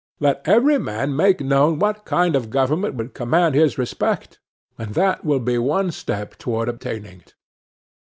[0.19, 4.39] Let every man make known what kind of government would command his respect,
[4.75, 7.35] and that will be one step toward obtaining it.